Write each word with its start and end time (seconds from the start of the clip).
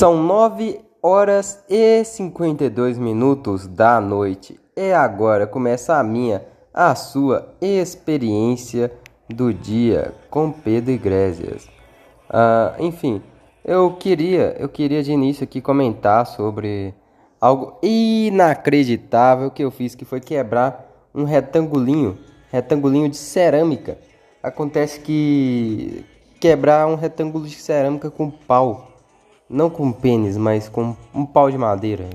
São 0.00 0.16
9 0.22 0.80
horas 1.02 1.62
e 1.68 2.02
52 2.02 2.96
minutos 2.96 3.66
da 3.66 4.00
noite. 4.00 4.58
E 4.74 4.92
agora 4.92 5.46
começa 5.46 5.98
a 5.98 6.02
minha, 6.02 6.42
a 6.72 6.94
sua 6.94 7.54
experiência 7.60 8.90
do 9.28 9.52
dia 9.52 10.14
com 10.30 10.50
Pedro 10.50 10.90
Iglesias. 10.90 11.68
Ah, 12.30 12.76
enfim, 12.78 13.20
eu 13.62 13.92
queria, 13.92 14.56
eu 14.58 14.70
queria 14.70 15.02
de 15.02 15.12
início 15.12 15.44
aqui 15.44 15.60
comentar 15.60 16.26
sobre 16.26 16.94
algo 17.38 17.78
inacreditável 17.82 19.50
que 19.50 19.62
eu 19.62 19.70
fiz, 19.70 19.94
que 19.94 20.06
foi 20.06 20.20
quebrar 20.20 21.10
um 21.14 21.24
retangulinho, 21.24 22.16
retangulinho 22.50 23.10
de 23.10 23.18
cerâmica. 23.18 23.98
Acontece 24.42 24.98
que 24.98 26.06
quebrar 26.40 26.86
um 26.86 26.94
retângulo 26.94 27.46
de 27.46 27.56
cerâmica 27.56 28.10
com 28.10 28.30
pau 28.30 28.89
não 29.50 29.68
com 29.68 29.90
pênis, 29.90 30.36
mas 30.36 30.68
com 30.68 30.96
um 31.12 31.26
pau 31.26 31.50
de 31.50 31.58
madeira. 31.58 32.08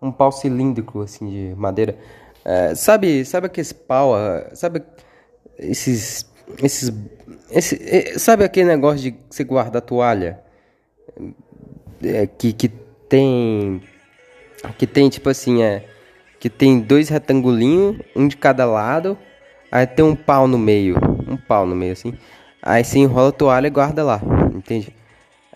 Um 0.00 0.10
pau 0.10 0.32
cilíndrico, 0.32 1.02
assim, 1.02 1.28
de 1.28 1.54
madeira. 1.54 1.96
É, 2.44 2.74
sabe, 2.74 3.24
sabe 3.24 3.46
aqueles 3.46 3.72
pau, 3.72 4.18
é, 4.18 4.54
sabe 4.54 4.82
esses, 5.58 6.26
esses, 6.62 6.92
esse, 7.50 8.18
sabe 8.18 8.44
aquele 8.44 8.68
negócio 8.68 9.00
de 9.00 9.16
você 9.30 9.44
guardar 9.44 9.82
toalha? 9.82 10.40
É, 12.02 12.26
que, 12.26 12.52
que 12.52 12.68
tem, 13.08 13.82
que 14.78 14.86
tem 14.86 15.08
tipo 15.08 15.28
assim, 15.28 15.62
é, 15.62 15.86
que 16.38 16.50
tem 16.50 16.80
dois 16.80 17.08
retangulinhos, 17.08 17.98
um 18.14 18.28
de 18.28 18.36
cada 18.36 18.66
lado, 18.66 19.16
aí 19.70 19.86
tem 19.86 20.04
um 20.04 20.16
pau 20.16 20.46
no 20.46 20.58
meio, 20.58 20.96
um 21.26 21.36
pau 21.36 21.64
no 21.64 21.74
meio 21.74 21.92
assim, 21.92 22.12
aí 22.62 22.84
você 22.84 22.98
enrola 22.98 23.30
a 23.30 23.32
toalha 23.32 23.68
e 23.68 23.70
guarda 23.70 24.04
lá, 24.04 24.20
entende? 24.54 24.94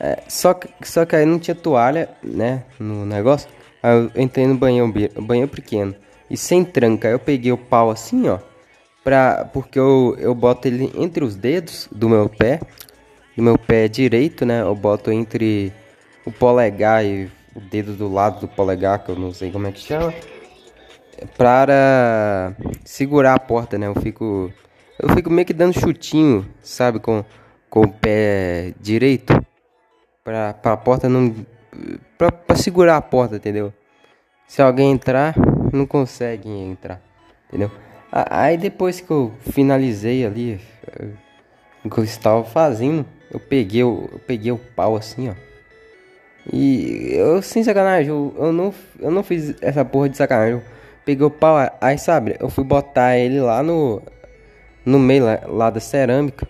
É, 0.01 0.23
só, 0.29 0.55
que, 0.55 0.69
só 0.87 1.05
que 1.05 1.17
aí 1.17 1.27
não 1.27 1.41
tinha 1.41 1.55
toalha, 1.55 2.09
né, 2.23 2.63
no 2.79 3.05
negócio. 3.05 3.49
Aí 3.83 3.97
eu 3.97 4.23
entrei 4.23 4.47
no 4.47 4.55
banheiro, 4.55 4.93
banheiro 5.21 5.51
pequeno. 5.51 5.95
E 6.31 6.37
sem 6.37 6.65
tranca, 6.65 7.09
eu 7.09 7.19
peguei 7.19 7.51
o 7.51 7.59
pau 7.59 7.91
assim, 7.91 8.29
ó. 8.29 8.39
Pra, 9.03 9.49
porque 9.53 9.79
eu, 9.79 10.15
eu 10.19 10.35
boto 10.35 10.69
ele 10.69 10.93
entre 10.97 11.25
os 11.25 11.35
dedos 11.35 11.89
do 11.91 12.09
meu 12.09 12.29
pé. 12.29 12.61
Do 13.37 13.43
meu 13.43 13.59
pé 13.59 13.89
direito, 13.89 14.45
né? 14.45 14.61
Eu 14.63 14.75
boto 14.75 15.11
entre 15.11 15.73
o 16.25 16.31
polegar 16.31 17.05
e 17.05 17.31
o 17.55 17.61
dedo 17.61 17.95
do 17.95 18.13
lado 18.13 18.41
do 18.41 18.49
polegar, 18.49 19.03
que 19.03 19.11
eu 19.11 19.17
não 19.17 19.33
sei 19.33 19.51
como 19.51 19.67
é 19.67 19.73
que 19.73 19.81
chama. 19.81 20.13
Para 21.37 22.55
segurar 22.85 23.35
a 23.35 23.41
porta, 23.41 23.79
né? 23.79 23.87
Eu 23.87 23.95
fico. 23.95 24.53
Eu 24.99 25.09
fico 25.15 25.31
meio 25.31 25.47
que 25.47 25.53
dando 25.53 25.79
chutinho, 25.79 26.47
sabe? 26.61 26.99
Com, 26.99 27.25
com 27.71 27.83
o 27.83 27.89
pé 27.89 28.75
direito 28.81 29.33
pra, 30.29 30.53
pra 30.53 30.77
porta 30.77 31.09
não. 31.09 31.35
Pra, 32.19 32.31
pra 32.31 32.55
segurar 32.55 32.99
a 32.99 33.03
porta, 33.03 33.37
entendeu? 33.37 33.73
Se 34.47 34.61
alguém 34.61 34.93
entrar, 34.93 35.35
não 35.73 35.87
consegue 35.87 36.51
entrar, 36.51 37.01
entendeu? 37.49 37.71
Aí 38.13 38.59
depois 38.59 39.01
que 39.01 39.11
eu 39.11 39.33
finalizei 39.41 40.27
ali 40.27 40.61
o 41.83 41.89
que 41.89 41.99
eu 41.99 42.05
estava 42.05 42.45
fazendo, 42.45 43.07
eu 43.31 43.41
peguei, 43.41 43.85
o, 43.85 44.09
eu 44.13 44.19
peguei 44.19 44.53
o 44.53 44.59
pau 44.59 44.97
assim, 44.97 45.31
ó. 45.31 45.35
E 46.51 47.15
eu, 47.15 47.41
sem 47.43 47.63
sacanagem, 47.65 48.09
eu, 48.09 48.35
eu, 48.39 48.53
não, 48.53 48.75
eu 49.01 49.11
não 49.11 49.23
fiz 49.23 49.55
essa 49.63 49.85
porra 49.85 50.11
de 50.11 50.17
sacanagem. 50.17 50.55
Eu 50.55 50.63
peguei 51.05 51.25
o 51.25 51.31
pau, 51.31 51.57
aí 51.81 51.99
sabe, 51.99 52.37
eu 52.39 52.51
fui 52.51 52.65
botar 52.65 53.17
ele 53.17 53.41
lá 53.41 53.63
no, 53.63 54.03
no 54.85 54.99
meio 54.99 55.25
lá, 55.25 55.41
lá 55.47 55.71
da 55.71 55.81
cerâmica. 55.81 56.47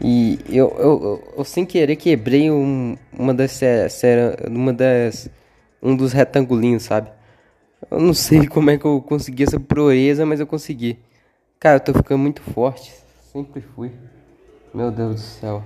E 0.00 0.38
eu, 0.48 0.68
eu, 0.78 1.02
eu, 1.02 1.34
eu, 1.38 1.44
sem 1.44 1.64
querer 1.64 1.96
quebrei 1.96 2.50
um, 2.50 2.96
uma 3.16 3.32
das 3.32 3.60
uma 4.50 4.72
das 4.72 5.30
um 5.82 5.96
dos 5.96 6.12
retangulinhos, 6.12 6.84
sabe? 6.84 7.10
Eu 7.90 8.00
não 8.00 8.14
sei 8.14 8.46
como 8.48 8.70
é 8.70 8.78
que 8.78 8.84
eu 8.84 9.00
consegui 9.00 9.44
essa 9.44 9.60
proeza, 9.60 10.26
mas 10.26 10.40
eu 10.40 10.46
consegui. 10.46 10.98
Cara, 11.60 11.76
eu 11.76 11.80
tô 11.80 11.94
ficando 11.94 12.18
muito 12.18 12.42
forte, 12.42 12.92
sempre 13.32 13.60
fui. 13.60 13.92
Meu 14.72 14.90
Deus 14.90 15.14
do 15.14 15.20
céu. 15.20 15.62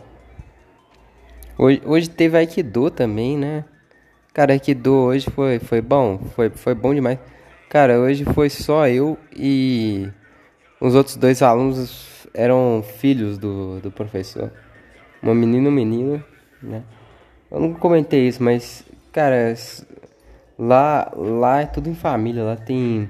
Hoje, 1.56 1.82
hoje 1.84 2.10
teve 2.10 2.36
Aikido 2.36 2.90
também, 2.90 3.36
né? 3.36 3.64
Cara, 4.32 4.52
Aikido 4.52 4.92
hoje 4.92 5.28
foi, 5.30 5.58
foi 5.58 5.80
bom, 5.80 6.18
foi, 6.36 6.50
foi 6.50 6.74
bom 6.74 6.94
demais. 6.94 7.18
Cara, 7.68 7.98
hoje 7.98 8.24
foi 8.24 8.48
só 8.48 8.86
eu 8.86 9.18
e 9.36 10.08
os 10.80 10.94
outros 10.94 11.16
dois 11.16 11.42
alunos 11.42 12.17
eram 12.34 12.82
filhos 12.82 13.38
do, 13.38 13.80
do 13.80 13.90
professor. 13.90 14.52
Uma 15.22 15.34
menina 15.34 15.66
e 15.66 15.68
um 15.68 15.74
menino, 15.74 16.24
né? 16.62 16.82
Eu 17.50 17.60
não 17.60 17.74
comentei 17.74 18.28
isso, 18.28 18.42
mas, 18.42 18.84
cara, 19.12 19.54
lá, 20.58 21.10
lá 21.16 21.62
é 21.62 21.66
tudo 21.66 21.88
em 21.88 21.94
família. 21.94 22.44
Lá 22.44 22.56
tem 22.56 23.08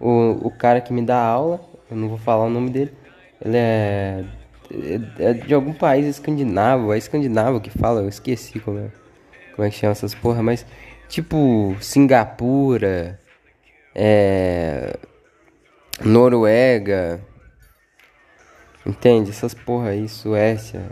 o, 0.00 0.46
o 0.46 0.50
cara 0.50 0.80
que 0.80 0.92
me 0.92 1.02
dá 1.02 1.18
aula, 1.18 1.60
eu 1.90 1.96
não 1.96 2.08
vou 2.08 2.18
falar 2.18 2.44
o 2.44 2.50
nome 2.50 2.70
dele. 2.70 2.92
Ele 3.40 3.56
é, 3.56 4.24
é, 5.18 5.30
é 5.30 5.32
de 5.32 5.54
algum 5.54 5.72
país 5.72 6.06
escandinavo, 6.06 6.92
é 6.92 6.98
escandinavo 6.98 7.60
que 7.60 7.70
fala, 7.70 8.00
eu 8.00 8.08
esqueci 8.08 8.58
como 8.58 8.78
é, 8.78 8.90
como 9.54 9.66
é 9.66 9.70
que 9.70 9.76
chama 9.76 9.92
essas 9.92 10.14
porra, 10.14 10.42
mas 10.42 10.66
tipo 11.08 11.76
Singapura, 11.80 13.18
é, 13.94 14.96
Noruega, 16.04 17.20
Entende? 18.88 19.28
Essas 19.28 19.52
porra 19.52 19.90
aí, 19.90 20.08
Suécia. 20.08 20.90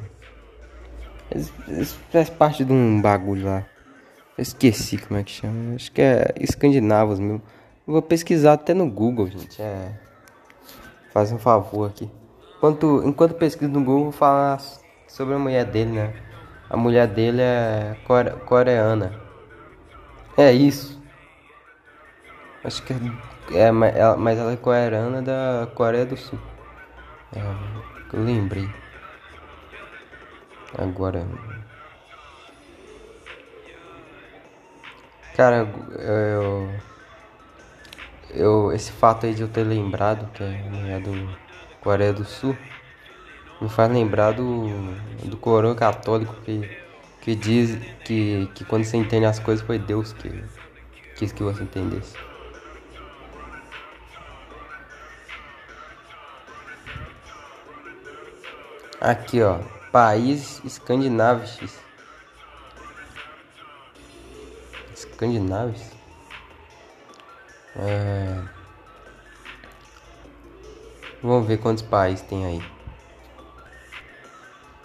Isso 1.67 1.99
faz 2.13 2.29
parte 2.29 2.63
de 2.63 2.71
um 2.71 3.01
bagulho 3.01 3.47
lá. 3.47 3.65
Eu 4.37 4.43
esqueci 4.43 4.99
como 4.99 5.19
é 5.19 5.25
que 5.25 5.31
chama. 5.31 5.75
Acho 5.75 5.91
que 5.91 6.03
é 6.03 6.35
escandinavos 6.39 7.19
mesmo. 7.19 7.41
vou 7.87 8.03
pesquisar 8.03 8.53
até 8.53 8.75
no 8.75 8.89
Google, 8.91 9.27
gente. 9.29 9.63
É. 9.63 9.99
Faz 11.11 11.33
um 11.33 11.39
favor 11.39 11.89
aqui. 11.89 12.11
Enquanto, 12.59 13.03
enquanto 13.03 13.35
pesquiso 13.35 13.73
no 13.73 13.83
Google, 13.83 14.05
vou 14.05 14.13
falar 14.13 14.61
sobre 15.09 15.35
a 15.35 15.39
mulher 15.39 15.65
dele, 15.65 15.93
né? 15.93 16.13
A 16.69 16.77
mulher 16.77 17.07
dele 17.07 17.41
é 17.41 17.97
core, 18.07 18.33
coreana. 18.45 19.19
É 20.37 20.53
isso. 20.53 21.01
Acho 22.63 22.83
que 22.83 22.93
é, 23.55 23.69
é 23.69 23.73
mas 23.73 24.39
ela 24.39 24.53
é 24.53 24.57
coreana 24.57 25.23
da 25.23 25.67
Coreia 25.75 26.05
do 26.05 26.17
Sul. 26.17 26.39
Eu 27.35 28.23
lembrei. 28.23 28.69
Agora. 30.77 31.27
Cara, 35.37 35.69
eu. 35.99 36.71
Eu. 38.31 38.73
Esse 38.73 38.93
fato 38.93 39.27
aí 39.27 39.35
de 39.35 39.43
eu 39.43 39.49
ter 39.49 39.65
lembrado 39.65 40.31
que 40.33 40.43
é 40.43 41.01
do 41.01 41.37
Coreia 41.81 42.13
do 42.13 42.25
Sul 42.25 42.57
me 43.61 43.69
faz 43.69 43.91
lembrar 43.91 44.33
do, 44.33 44.67
do 45.25 45.37
coroa 45.37 45.75
católico 45.75 46.35
que, 46.45 46.69
que 47.23 47.35
diz 47.35 47.79
que, 48.05 48.51
que 48.55 48.65
quando 48.65 48.85
você 48.85 48.97
entende 48.97 49.25
as 49.25 49.39
coisas 49.39 49.65
foi 49.65 49.79
Deus 49.79 50.13
que 50.13 50.45
quis 51.17 51.33
que 51.33 51.43
você 51.43 51.63
entendesse. 51.63 52.15
Aqui, 59.01 59.43
ó. 59.43 59.59
País 59.93 60.61
escandinavos. 60.65 61.59
Escandinavos? 64.95 65.81
É... 67.77 68.43
Vamos 71.23 71.47
ver 71.47 71.59
quantos 71.59 71.83
países 71.83 72.25
tem 72.27 72.47
aí. 72.47 72.63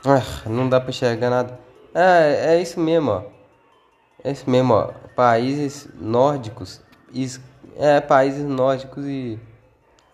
Ah, 0.05 0.49
não 0.49 0.67
dá 0.67 0.81
pra 0.81 0.89
enxergar 0.89 1.29
nada. 1.29 1.59
É, 1.93 2.55
é 2.55 2.61
isso 2.61 2.79
mesmo, 2.79 3.11
ó. 3.11 3.23
É 4.23 4.31
isso 4.31 4.49
mesmo, 4.49 4.73
ó. 4.73 4.87
Países 5.15 5.87
nórdicos. 5.95 6.81
É, 7.77 8.01
países 8.01 8.43
nórdicos 8.43 9.05
e. 9.05 9.39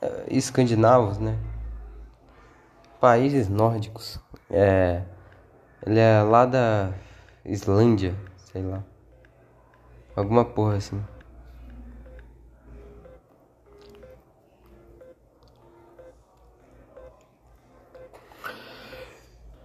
É, 0.02 0.26
escandinavos, 0.30 1.18
né? 1.18 1.38
Países 3.00 3.50
nórdicos. 3.50 4.20
É, 4.50 5.02
ele 5.86 6.00
é 6.00 6.22
lá 6.22 6.46
da 6.46 6.94
Islândia, 7.46 8.16
sei 8.52 8.62
lá. 8.64 8.84
Alguma 10.16 10.44
porra 10.44 10.76
assim. 10.76 11.02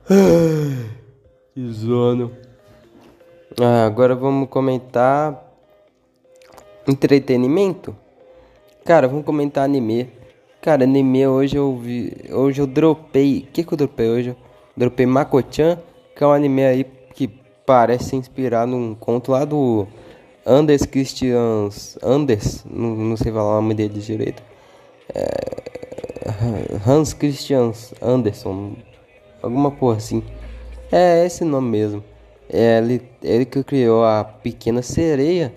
Que 1.54 1.70
zona. 1.70 2.30
Ah, 3.60 3.84
agora 3.84 4.14
vamos 4.14 4.48
comentar 4.48 5.42
entretenimento. 6.88 7.94
Cara, 8.84 9.06
vamos 9.06 9.24
comentar 9.24 9.64
anime. 9.64 10.10
Cara, 10.62 10.84
anime 10.84 11.26
hoje 11.26 11.56
eu 11.56 11.76
vi. 11.76 12.12
Hoje 12.30 12.62
eu 12.62 12.68
dropei. 12.68 13.38
O 13.48 13.52
que, 13.52 13.64
que 13.64 13.72
eu 13.74 13.76
dropei 13.76 14.08
hoje? 14.08 14.28
Eu 14.28 14.36
dropei 14.76 15.04
Mako-chan, 15.04 15.76
que 16.14 16.22
é 16.22 16.26
um 16.26 16.30
anime 16.30 16.64
aí 16.64 16.84
que 17.16 17.26
parece 17.66 18.10
ser 18.10 18.16
inspirado 18.16 18.70
num 18.70 18.94
conto 18.94 19.32
lá 19.32 19.44
do 19.44 19.88
Anders 20.46 20.86
Christians. 20.86 21.98
Anders, 22.00 22.64
não, 22.64 22.94
não 22.94 23.16
sei 23.16 23.32
falar 23.32 23.58
o 23.58 23.60
nome 23.60 23.74
dele 23.74 23.98
direito. 23.98 24.40
É, 25.12 25.32
Hans 26.86 27.12
Christian 27.12 27.72
Anderson, 28.00 28.74
alguma 29.42 29.72
porra 29.72 29.96
assim. 29.96 30.22
É 30.92 31.26
esse 31.26 31.44
nome 31.44 31.70
mesmo. 31.70 32.04
É 32.48 32.78
ele, 32.78 33.02
ele 33.20 33.44
que 33.44 33.64
criou 33.64 34.04
a 34.04 34.22
Pequena 34.22 34.80
Sereia, 34.80 35.52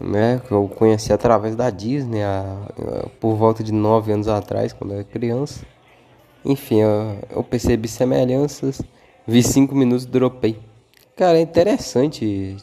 né? 0.00 0.40
Que 0.46 0.52
eu 0.52 0.68
conheci 0.68 1.12
através 1.12 1.56
da 1.56 1.70
Disney 1.70 2.22
a, 2.22 2.58
a, 2.78 3.08
por 3.20 3.34
volta 3.34 3.62
de 3.62 3.72
9 3.72 4.12
anos 4.12 4.28
atrás, 4.28 4.72
quando 4.72 4.92
eu 4.92 4.96
era 4.98 5.04
criança. 5.04 5.64
Enfim, 6.44 6.80
eu, 6.80 7.18
eu 7.30 7.42
percebi 7.42 7.88
semelhanças, 7.88 8.80
vi 9.26 9.42
5 9.42 9.74
minutos 9.74 10.04
e 10.04 10.08
dropei. 10.08 10.58
Cara, 11.16 11.38
é 11.38 11.40
interessante. 11.40 12.56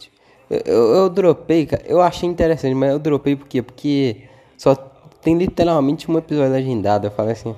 Eu, 0.50 0.62
eu, 0.66 0.96
eu 0.96 1.10
dropei, 1.10 1.66
cara, 1.66 1.84
eu 1.86 2.02
achei 2.02 2.30
interessante, 2.30 2.74
mas 2.74 2.92
eu 2.92 3.00
dropei 3.00 3.36
por 3.36 3.48
quê? 3.48 3.62
Porque 3.62 4.24
só 4.58 4.74
tem 5.22 5.38
literalmente 5.38 6.10
um 6.10 6.18
episódio 6.18 6.54
legendado. 6.54 7.08
Eu 7.08 7.12
falei 7.12 7.34
assim, 7.34 7.56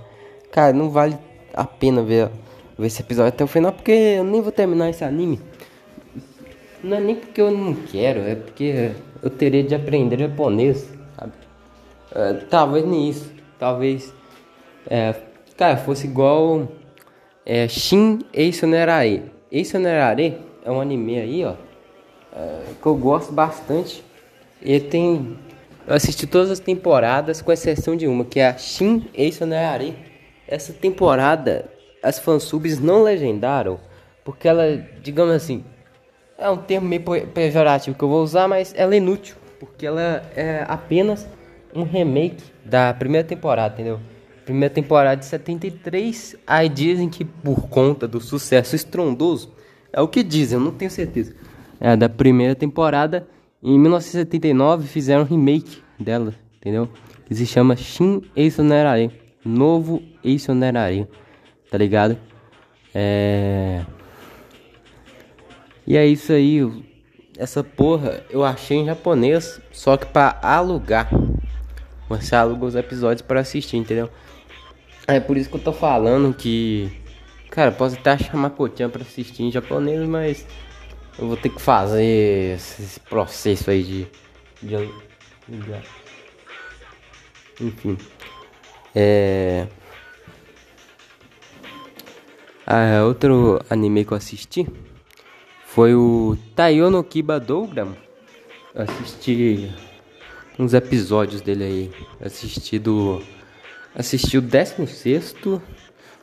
cara, 0.51 0.73
não 0.73 0.89
vale 0.89 1.17
a 1.53 1.65
pena 1.65 2.01
ver, 2.01 2.29
ver 2.77 2.87
esse 2.87 3.01
episódio 3.01 3.29
até 3.29 3.43
o 3.43 3.47
final, 3.47 3.71
porque 3.71 3.91
eu 3.91 4.23
nem 4.23 4.41
vou 4.41 4.51
terminar 4.51 4.89
esse 4.89 5.03
anime. 5.03 5.39
Não 6.83 6.97
é 6.97 6.99
nem 6.99 7.15
porque 7.15 7.41
eu 7.41 7.49
não 7.51 7.73
quero, 7.73 8.19
é 8.19 8.35
porque 8.35 8.91
eu 9.21 9.29
teria 9.29 9.63
de 9.63 9.73
aprender 9.73 10.19
japonês, 10.19 10.87
sabe? 11.17 11.31
É, 12.13 12.33
talvez 12.49 12.85
nem 12.85 13.09
isso. 13.09 13.31
Talvez, 13.57 14.13
é, 14.87 15.15
cara, 15.57 15.77
fosse 15.77 16.05
igual 16.05 16.67
é, 17.45 17.67
Shin 17.67 18.19
Eisonerae. 18.31 19.23
Eisonerae 19.51 20.37
é 20.63 20.71
um 20.71 20.79
anime 20.79 21.19
aí, 21.19 21.43
ó, 21.43 21.55
é, 22.35 22.61
que 22.79 22.85
eu 22.85 22.95
gosto 22.95 23.31
bastante. 23.31 24.03
Ele 24.61 24.81
tem... 24.81 25.37
Eu 25.87 25.95
assisti 25.95 26.27
todas 26.27 26.51
as 26.51 26.59
temporadas, 26.59 27.41
com 27.41 27.51
exceção 27.51 27.95
de 27.95 28.07
uma, 28.07 28.25
que 28.25 28.39
é 28.39 28.49
a 28.49 28.57
Shin 28.57 29.07
Eisonerae. 29.13 29.95
Essa 30.47 30.73
temporada, 30.73 31.65
as 32.03 32.19
fansubs 32.19 32.79
não 32.79 33.01
legendaram, 33.01 33.79
porque 34.23 34.47
ela, 34.47 34.85
digamos 35.01 35.33
assim, 35.33 35.63
é 36.37 36.49
um 36.49 36.57
termo 36.57 36.87
meio 36.87 37.01
pejorativo 37.33 37.97
que 37.97 38.03
eu 38.03 38.09
vou 38.09 38.23
usar, 38.23 38.47
mas 38.47 38.73
ela 38.77 38.93
é 38.93 38.97
inútil, 38.97 39.35
porque 39.59 39.85
ela 39.85 40.23
é 40.35 40.63
apenas 40.67 41.27
um 41.73 41.83
remake 41.83 42.43
da 42.63 42.93
primeira 42.93 43.27
temporada, 43.27 43.73
entendeu? 43.73 43.99
Primeira 44.45 44.73
temporada 44.73 45.17
de 45.17 45.25
73, 45.25 46.35
aí 46.45 46.69
dizem 46.69 47.09
que 47.09 47.25
por 47.25 47.67
conta 47.67 48.07
do 48.07 48.21
sucesso 48.21 48.75
estrondoso, 48.75 49.53
é 49.91 49.99
o 49.99 50.07
que 50.07 50.23
dizem, 50.23 50.57
eu 50.57 50.63
não 50.63 50.71
tenho 50.71 50.91
certeza. 50.91 51.35
É 51.79 51.95
da 51.95 52.07
primeira 52.07 52.55
temporada, 52.55 53.27
em 53.61 53.77
1979 53.77 54.87
fizeram 54.87 55.23
um 55.23 55.25
remake 55.25 55.81
dela, 55.99 56.33
entendeu? 56.57 56.87
Que 57.25 57.35
se 57.35 57.45
chama 57.45 57.75
Shin 57.75 58.21
Eisonerae, 58.35 59.11
novo 59.43 60.01
Eisonerae, 60.23 61.07
tá 61.69 61.77
ligado? 61.77 62.17
É 62.93 63.81
e 65.87 65.95
é 65.95 66.05
isso 66.05 66.33
aí. 66.33 66.59
Essa 67.37 67.63
porra 67.63 68.25
eu 68.29 68.43
achei 68.43 68.77
em 68.77 68.85
japonês, 68.85 69.61
só 69.71 69.95
que 69.95 70.05
para 70.05 70.37
alugar. 70.41 71.09
Você 72.09 72.35
aluga 72.35 72.65
os 72.65 72.75
episódios 72.75 73.21
para 73.21 73.39
assistir, 73.39 73.77
entendeu? 73.77 74.09
É 75.07 75.19
por 75.21 75.37
isso 75.37 75.49
que 75.49 75.55
eu 75.55 75.63
tô 75.63 75.71
falando 75.71 76.33
que. 76.33 76.91
Cara, 77.49 77.71
posso 77.71 77.95
até 77.95 78.11
achar 78.11 78.35
Makotian 78.35 78.89
pra 78.89 79.01
assistir 79.01 79.43
em 79.43 79.51
japonês, 79.51 80.05
mas 80.05 80.45
eu 81.17 81.27
vou 81.27 81.37
ter 81.37 81.49
que 81.49 81.61
fazer 81.61 82.55
esse 82.55 82.99
processo 83.01 83.69
aí 83.69 83.83
de. 83.83 84.07
de. 84.61 84.91
Enfim. 87.61 87.97
É. 88.93 89.67
Ah, 92.65 93.03
outro 93.05 93.61
anime 93.69 94.03
que 94.03 94.11
eu 94.11 94.17
assisti 94.17 94.67
foi 95.77 95.93
o 95.93 96.35
Tayono 96.55 97.03
Kiba 97.03 97.39
Dougram. 97.39 97.95
Assisti 98.73 99.71
uns 100.57 100.73
episódios 100.73 101.39
dele 101.39 101.63
aí. 101.63 101.91
Assisti 102.19 102.79
do. 102.79 103.21
Assisti 103.93 104.39
o 104.39 104.41
16, 104.41 105.35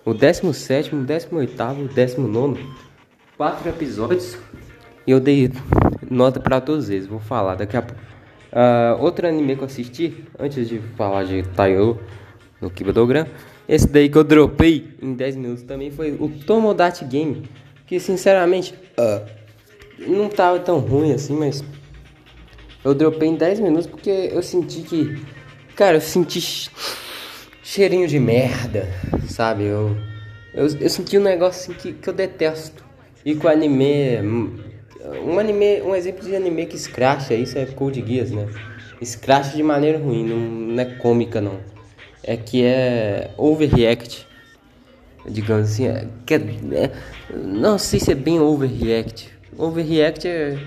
o 0.05 0.12
17, 0.12 0.97
o 0.97 1.05
18, 1.05 1.55
o 1.85 1.87
19. 1.87 2.69
Quatro 3.37 3.69
episódios. 3.69 4.37
E 5.06 5.12
eu 5.12 5.21
dei 5.21 5.53
nota 6.11 6.41
para 6.41 6.61
todos 6.61 6.91
eles. 6.91 7.07
Vou 7.07 7.21
falar 7.21 7.55
daqui 7.55 7.77
a 7.77 7.83
pouco. 7.83 8.03
Uh, 8.50 9.00
outro 9.00 9.29
anime 9.29 9.55
que 9.55 9.62
eu 9.62 9.67
assisti, 9.67 10.25
antes 10.37 10.69
de 10.69 10.81
falar 10.97 11.23
de 11.27 11.45
Tayo 11.45 12.00
no 12.61 12.69
Kiba 12.71 12.93
Dougram, 12.93 13.29
esse 13.69 13.87
daí 13.87 14.09
que 14.09 14.19
eu 14.19 14.25
dropei 14.25 14.97
em 15.00 15.15
10 15.15 15.37
minutos 15.37 15.62
também 15.62 15.93
foi 15.93 16.11
o 16.11 16.29
Tomodachi 16.45 17.05
Game. 17.05 17.49
Que 17.87 18.00
sinceramente, 18.00 18.75
uh, 18.99 19.44
não 20.06 20.29
tava 20.29 20.59
tão 20.59 20.79
ruim 20.79 21.12
assim, 21.12 21.35
mas 21.35 21.62
eu 22.85 22.95
dropei 22.95 23.29
em 23.29 23.35
10 23.35 23.61
minutos 23.61 23.87
porque 23.87 24.11
eu 24.11 24.43
senti 24.43 24.83
que. 24.83 25.25
Cara, 25.75 25.97
eu 25.97 26.01
senti 26.01 26.71
cheirinho 27.62 28.06
de 28.06 28.19
merda, 28.19 28.87
sabe? 29.27 29.65
Eu, 29.65 29.97
eu, 30.53 30.67
eu 30.67 30.91
senti 30.91 31.17
um 31.17 31.23
negócio 31.23 31.73
assim 31.73 31.81
que, 31.81 31.95
que 31.95 32.09
eu 32.09 32.12
detesto. 32.12 32.85
E 33.25 33.35
com 33.35 33.49
anime. 33.49 34.21
Um 35.25 35.39
anime. 35.39 35.81
Um 35.83 35.95
exemplo 35.95 36.25
de 36.25 36.37
anime 36.37 36.67
que 36.67 36.77
escracha 36.77 37.33
isso 37.35 37.59
é 37.59 37.65
Code 37.65 38.05
Geass, 38.07 38.31
né? 38.31 38.47
Escracha 39.00 39.57
de 39.57 39.62
maneira 39.62 39.99
ruim, 39.99 40.25
não, 40.25 40.39
não 40.39 40.83
é 40.83 40.85
cômica 40.85 41.41
não. 41.41 41.59
É 42.23 42.37
que 42.37 42.65
é 42.65 43.31
overreact. 43.37 44.27
Digamos 45.27 45.71
assim, 45.71 45.87
é, 45.87 46.07
é, 46.31 46.85
é, 46.85 46.91
não 47.35 47.79
sei 47.79 47.99
se 47.99 48.12
é 48.12 48.15
bem 48.15 48.39
overreact 48.39 49.34
Overreact 49.56 50.27
é, 50.27 50.59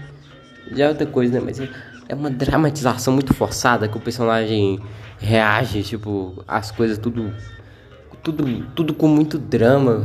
já 0.72 0.86
é 0.86 0.89
outra 0.89 1.06
coisa, 1.06 1.34
né? 1.34 1.42
Mas 1.44 1.60
é, 1.60 1.69
é 2.10 2.16
uma 2.16 2.30
dramatização 2.30 3.14
muito 3.14 3.33
forçada 3.33 3.88
que 3.88 3.97
o 3.97 4.02
personagem 4.02 4.80
reage, 5.19 5.83
tipo, 5.83 6.44
as 6.47 6.71
coisas 6.71 6.97
tudo. 6.97 7.33
Tudo, 8.23 8.66
tudo 8.76 8.94
com 8.94 9.07
muito 9.07 9.38
drama. 9.38 10.04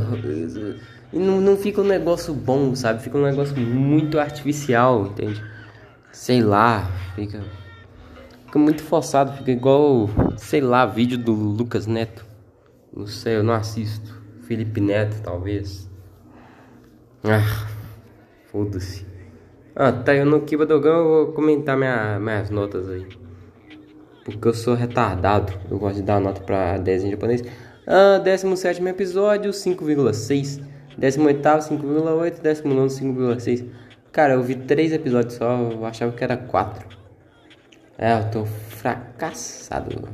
E 1.11 1.19
não, 1.19 1.41
não 1.41 1.57
fica 1.57 1.81
um 1.81 1.85
negócio 1.85 2.33
bom, 2.33 2.73
sabe? 2.73 3.01
Fica 3.01 3.17
um 3.17 3.23
negócio 3.23 3.57
muito 3.57 4.17
artificial, 4.17 5.07
entende? 5.07 5.43
Sei 6.11 6.41
lá, 6.41 6.89
fica. 7.15 7.43
Fica 8.45 8.59
muito 8.59 8.83
forçado, 8.83 9.35
fica 9.37 9.51
igual, 9.51 10.09
sei 10.37 10.61
lá, 10.61 10.85
vídeo 10.85 11.17
do 11.17 11.33
Lucas 11.33 11.85
Neto. 11.85 12.25
Não 12.95 13.07
sei, 13.07 13.37
eu 13.37 13.43
não 13.43 13.53
assisto. 13.53 14.21
Felipe 14.43 14.79
Neto, 14.79 15.21
talvez. 15.21 15.89
Ah. 17.23 17.72
Foda-se. 18.53 19.03
Ah, 19.75 19.91
tá, 19.91 20.13
eu 20.13 20.27
no 20.27 20.41
Kiba 20.41 20.63
Dogão 20.63 20.95
eu 20.95 21.03
vou 21.05 21.33
comentar 21.33 21.75
minha, 21.75 22.19
minhas 22.19 22.51
notas 22.51 22.87
aí. 22.87 23.07
Porque 24.23 24.47
eu 24.47 24.53
sou 24.53 24.75
retardado. 24.75 25.51
Eu 25.71 25.79
gosto 25.79 25.95
de 25.95 26.03
dar 26.03 26.21
nota 26.21 26.39
pra 26.39 26.77
desenho 26.77 27.11
japonês. 27.13 27.43
Ah, 27.87 28.19
17 28.19 28.87
episódio, 28.87 29.51
5,6. 29.51 30.61
18, 30.95 31.41
5,8. 31.41 32.41
19, 32.41 32.89
5,6. 32.89 33.65
Cara, 34.11 34.33
eu 34.33 34.43
vi 34.43 34.53
3 34.53 34.93
episódios 34.93 35.33
só. 35.33 35.57
Eu 35.71 35.83
achava 35.83 36.11
que 36.11 36.23
era 36.23 36.37
4. 36.37 36.87
É, 37.97 38.13
eu 38.19 38.29
tô 38.29 38.45
fracassado. 38.45 40.07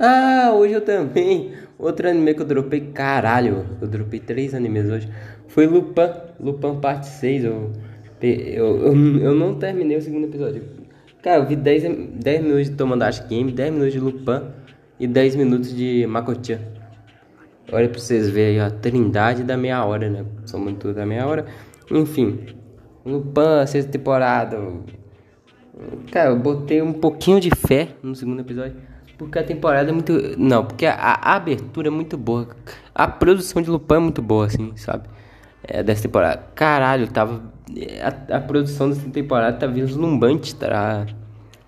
Ah, 0.00 0.50
hoje 0.54 0.74
eu 0.74 0.80
também. 0.80 1.54
Outro 1.80 2.08
anime 2.08 2.34
que 2.34 2.42
eu 2.42 2.46
dropei, 2.46 2.80
caralho. 2.80 3.66
Eu 3.80 3.88
dropei 3.88 4.20
3 4.20 4.54
animes 4.54 4.88
hoje 4.88 5.08
foi 5.50 5.66
Lupin, 5.66 6.10
Lupin 6.38 6.80
parte 6.80 7.06
6. 7.06 7.44
Eu, 7.44 7.72
eu, 8.22 8.76
eu, 8.86 9.18
eu 9.18 9.34
não 9.34 9.54
terminei 9.56 9.96
o 9.96 10.02
segundo 10.02 10.24
episódio. 10.24 10.62
Cara, 11.22 11.42
eu 11.42 11.46
vi 11.46 11.56
10, 11.56 11.82
10 12.14 12.42
minutos 12.42 12.70
de 12.70 12.76
Tomodachi 12.76 13.24
Game, 13.28 13.52
10 13.52 13.72
minutos 13.72 13.92
de 13.92 14.00
Lupin 14.00 14.46
e 14.98 15.06
10 15.06 15.36
minutos 15.36 15.74
de 15.74 16.06
Makotian. 16.06 16.60
Olha 17.72 17.88
pra 17.88 17.98
vocês 17.98 18.28
verem 18.30 18.60
a 18.60 18.70
trindade 18.70 19.44
da 19.44 19.56
meia 19.56 19.84
hora, 19.84 20.08
né? 20.08 20.24
São 20.46 20.58
muito 20.58 20.92
da 20.92 21.04
meia 21.04 21.26
hora. 21.26 21.46
Enfim, 21.90 22.46
Lupin, 23.04 23.66
sexta 23.66 23.90
temporada. 23.90 24.58
Cara, 26.10 26.30
eu 26.30 26.38
botei 26.38 26.80
um 26.80 26.92
pouquinho 26.92 27.40
de 27.40 27.50
fé 27.50 27.88
no 28.02 28.14
segundo 28.14 28.40
episódio. 28.40 28.76
Porque 29.20 29.38
a 29.38 29.44
temporada 29.44 29.90
é 29.90 29.92
muito. 29.92 30.12
Não, 30.38 30.64
porque 30.64 30.86
a, 30.86 30.94
a 30.94 31.34
abertura 31.34 31.88
é 31.88 31.90
muito 31.90 32.16
boa. 32.16 32.48
A 32.94 33.06
produção 33.06 33.60
de 33.60 33.68
Lupin 33.68 33.96
é 33.96 33.98
muito 33.98 34.22
boa, 34.22 34.46
assim, 34.46 34.72
sabe? 34.76 35.08
é, 35.62 35.82
dessa 35.82 36.02
temporada. 36.02 36.42
Caralho, 36.54 37.06
tava. 37.08 37.42
A, 38.02 38.36
a, 38.36 38.40
produção 38.40 38.90
dessa 38.90 39.08
temporada 39.10 39.56
tá 39.56 39.66
vislumbrante, 39.66 40.54
tá? 40.56 41.06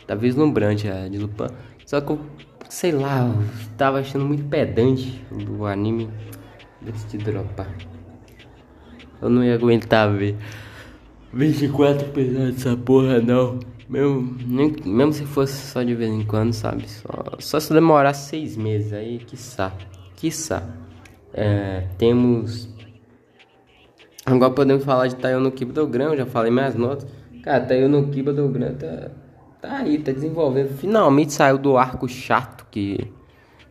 Tá 0.07 0.15
vislumbrante 0.15 0.89
a 0.89 1.09
de 1.09 1.19
Lupin. 1.19 1.47
Só 1.87 2.01
que 2.01 2.11
eu, 2.11 2.21
sei 2.69 2.93
lá, 2.93 3.21
eu 3.21 3.45
tava 3.77 4.01
achando 4.01 4.25
muito 4.25 4.45
pedante 4.45 5.25
do 5.31 5.65
anime. 5.65 6.11
Decidi 6.81 7.19
dropar. 7.19 7.69
Eu 9.21 9.31
não 9.31 9.45
ia 9.45 9.55
aguentar 9.55 10.11
ver. 10.11 10.37
24 11.33 12.09
episódios 12.09 12.55
dessa 12.57 12.77
porra 12.77 13.21
não. 13.21 13.61
Mesmo, 13.93 14.35
nem, 14.47 14.75
mesmo 14.87 15.13
se 15.13 15.27
fosse 15.27 15.67
só 15.67 15.83
de 15.83 15.95
vez 15.95 16.11
em 16.11 16.25
quando, 16.25 16.55
sabe? 16.55 16.89
Só, 16.89 17.11
só 17.39 17.61
se 17.61 17.75
demorar 17.75 18.15
seis 18.15 18.57
meses 18.57 18.91
aí, 18.91 19.19
quiçá. 19.19 19.71
Quiçá. 20.17 20.63
É, 21.35 21.89
temos. 21.99 22.71
Agora 24.25 24.51
podemos 24.51 24.83
falar 24.83 25.09
de 25.09 25.17
Tayo 25.17 25.41
no 25.41 25.53
Kiba 25.53 25.75
do 25.75 25.87
Grão, 25.87 26.17
já 26.17 26.25
falei 26.25 26.51
minhas 26.51 26.75
notas. 26.75 27.07
Cara, 27.43 27.67
Tayo 27.67 27.87
no 27.87 28.09
Kiba 28.09 28.33
do 28.33 28.49
Grão 28.49 28.75
tá, 28.75 29.11
tá 29.61 29.77
aí, 29.77 29.99
tá 29.99 30.11
desenvolvendo. 30.11 30.75
Finalmente 30.79 31.35
saiu 31.35 31.59
do 31.59 31.77
arco 31.77 32.09
chato 32.09 32.67
que. 32.71 33.13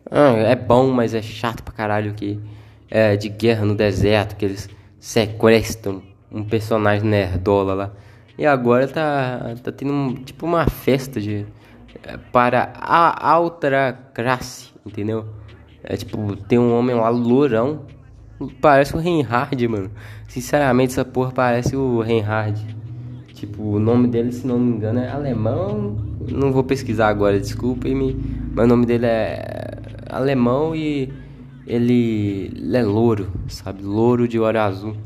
Ah, 0.06 0.36
é 0.38 0.56
bom, 0.56 0.92
mas 0.92 1.16
é 1.16 1.22
chato 1.24 1.64
pra 1.64 1.74
caralho 1.74 2.14
que. 2.14 2.40
É 2.92 3.16
de 3.16 3.28
guerra 3.28 3.66
no 3.66 3.74
deserto, 3.74 4.36
que 4.36 4.46
eles 4.46 4.70
sequestram 5.00 6.04
um 6.32 6.44
personagem 6.44 7.10
nerdola 7.10 7.74
lá. 7.74 7.92
E 8.42 8.46
agora 8.48 8.88
tá, 8.88 9.54
tá 9.62 9.72
tendo 9.72 9.94
um, 9.94 10.16
tipo 10.16 10.48
uma 10.48 10.68
festa 10.68 11.22
de 11.22 11.46
é, 12.02 12.18
para 12.32 12.74
a 12.82 13.38
outra 13.38 13.94
classe, 14.16 14.72
entendeu? 14.84 15.28
É 15.84 15.96
tipo, 15.96 16.36
tem 16.48 16.58
um 16.58 16.76
homem 16.76 16.96
lá 16.96 17.08
lourão, 17.10 17.82
parece 18.60 18.96
o 18.96 19.00
Reinhard, 19.00 19.68
mano. 19.68 19.92
Sinceramente, 20.28 20.94
essa 20.94 21.06
porra 21.06 21.32
parece 21.32 21.76
o 21.76 22.02
Reinhard. 22.02 22.66
Tipo, 23.36 23.62
o 23.62 23.80
nome 23.80 24.08
dele, 24.08 24.32
se 24.32 24.48
não 24.48 24.58
me 24.58 24.76
engano, 24.76 25.02
é 25.02 25.12
alemão. 25.12 25.98
Não 26.28 26.52
vou 26.52 26.64
pesquisar 26.64 27.10
agora, 27.10 27.40
desculpe-me. 27.40 28.16
Mas 28.56 28.66
o 28.66 28.68
nome 28.68 28.88
dele 28.88 29.06
é 29.06 29.78
alemão 30.10 30.76
e 30.76 31.14
ele, 31.68 32.52
ele 32.56 32.76
é 32.76 32.82
louro, 32.82 33.32
sabe? 33.48 33.84
Louro 33.84 34.28
de 34.28 34.40
olho 34.40 34.60
azul. 34.60 34.98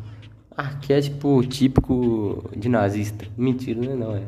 Arquétipo 0.58 1.44
típico 1.44 2.50
de 2.56 2.70
nazista. 2.70 3.26
Mentira, 3.38 3.82
não 3.82 3.92
é 3.92 3.96
não, 3.96 4.16
é. 4.16 4.22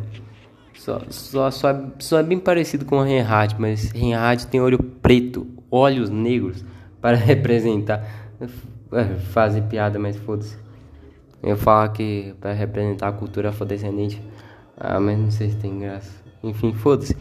Só, 0.73 1.01
só, 1.09 1.51
só, 1.51 1.69
é, 1.69 1.83
só 1.99 2.19
é 2.19 2.23
bem 2.23 2.39
parecido 2.39 2.85
com 2.85 2.97
o 2.97 3.03
Reinhardt, 3.03 3.55
mas 3.59 3.91
Reinhardt 3.91 4.47
tem 4.47 4.61
olho 4.61 4.77
preto, 4.77 5.47
olhos 5.71 6.09
negros 6.09 6.63
para 7.01 7.17
representar. 7.17 8.05
É, 8.91 9.03
fazer 9.31 9.63
piada, 9.63 9.99
mas 9.99 10.15
foda-se. 10.17 10.57
Eu 11.43 11.57
falo 11.57 11.91
que 11.91 12.33
para 12.39 12.53
representar 12.53 13.09
a 13.09 13.11
cultura 13.11 13.49
afrodescendente. 13.49 14.21
Ah, 14.77 14.99
mas 14.99 15.17
não 15.17 15.31
sei 15.31 15.49
se 15.49 15.57
tem 15.57 15.79
graça. 15.79 16.11
Enfim, 16.43 16.73
foda-se. 16.73 17.15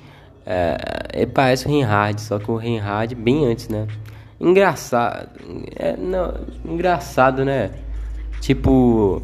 É, 0.45 0.77
ele 1.13 1.27
parece 1.27 1.67
o 1.67 1.71
Reinhardt, 1.71 2.21
só 2.21 2.39
que 2.39 2.51
o 2.51 2.57
Reinhardt 2.57 3.15
bem 3.15 3.47
antes, 3.47 3.69
né? 3.69 3.87
Engraçado. 4.39 5.29
É, 5.75 5.97
não, 5.97 6.35
engraçado, 6.65 7.45
né? 7.45 7.71
Tipo, 8.41 9.23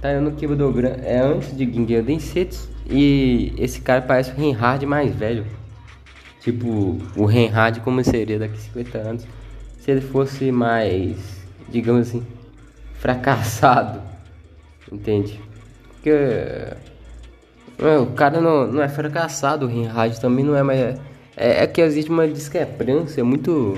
tá 0.00 0.20
no 0.20 0.32
Kiba 0.32 0.56
do 0.56 0.72
Gran 0.72 0.96
é 1.02 1.18
antes 1.18 1.56
de 1.56 1.64
Gingham 1.64 2.02
Densetsu 2.02 2.68
e 2.88 3.52
esse 3.58 3.80
cara 3.80 4.02
parece 4.02 4.30
o 4.30 4.34
Reinhard 4.34 4.84
mais 4.86 5.14
velho. 5.14 5.44
Tipo, 6.40 6.98
o 7.16 7.24
Reinhard 7.24 7.80
como 7.80 8.02
seria 8.04 8.38
daqui 8.38 8.54
a 8.54 8.58
50 8.58 8.98
anos 8.98 9.26
se 9.80 9.90
ele 9.90 10.00
fosse 10.00 10.50
mais, 10.50 11.16
digamos 11.68 12.08
assim, 12.08 12.24
fracassado. 12.98 14.00
Entende? 14.90 15.40
Porque 15.94 16.10
é, 17.78 17.98
o 17.98 18.06
cara 18.06 18.40
não, 18.40 18.66
não 18.66 18.82
é 18.82 18.88
fracassado, 18.88 19.66
o 19.66 19.68
Reinhard 19.68 20.20
também 20.20 20.44
não 20.44 20.56
é, 20.56 20.62
mas 20.62 20.78
é, 20.78 20.98
é, 21.36 21.64
é 21.64 21.66
que 21.66 21.80
existe 21.80 22.10
uma 22.10 22.26
discrepância 22.26 23.22
muito 23.22 23.76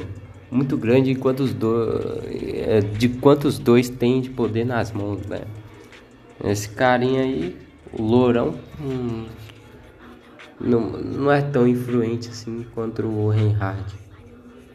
muito 0.50 0.76
grande 0.76 1.14
dois 1.14 1.54
é, 2.66 2.80
de 2.80 3.08
quantos 3.08 3.58
dois 3.58 3.88
têm 3.88 4.20
de 4.20 4.30
poder 4.30 4.64
nas 4.64 4.92
mãos, 4.92 5.20
né? 5.26 5.42
Esse 6.44 6.68
carinha 6.68 7.22
aí, 7.22 7.56
o 7.92 8.02
Lourão, 8.02 8.54
hum, 8.80 9.26
não, 10.60 10.80
não 10.80 11.32
é 11.32 11.42
tão 11.42 11.66
influente 11.66 12.28
assim 12.28 12.64
quanto 12.74 13.04
o 13.06 13.28
Reinhardt, 13.28 13.94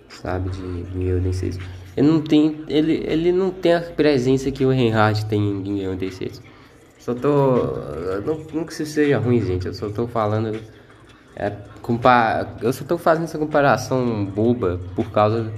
sabe, 0.09 0.49
de 0.49 0.61
Guilherme 0.91 1.33
6. 1.33 1.59
Ele 1.95 2.07
não 2.07 2.21
tem, 2.21 2.63
ele, 2.67 3.03
ele 3.05 3.31
não 3.31 3.49
tem 3.49 3.73
a 3.73 3.81
presença 3.81 4.51
que 4.51 4.65
o 4.65 4.69
Reinhardt 4.69 5.25
tem 5.25 5.41
em 5.41 5.61
Guilherme 5.61 6.11
6. 6.11 6.41
Só 6.99 7.13
tô, 7.13 7.29
não, 8.25 8.39
não 8.53 8.65
que 8.65 8.73
isso 8.73 8.85
seja 8.85 9.17
ruim, 9.19 9.41
gente, 9.41 9.67
eu 9.67 9.73
só 9.73 9.89
tô 9.89 10.07
falando 10.07 10.59
é, 11.35 11.51
compar, 11.81 12.57
eu 12.61 12.71
só 12.71 12.83
tô 12.83 12.97
fazendo 12.97 13.25
essa 13.25 13.37
comparação 13.37 14.25
boba 14.25 14.79
por 14.95 15.11
causa 15.11 15.51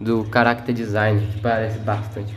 do 0.00 0.26
character 0.32 0.74
design, 0.74 1.26
que 1.32 1.40
parece 1.40 1.78
bastante. 1.78 2.36